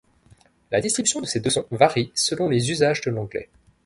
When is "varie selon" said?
1.69-2.49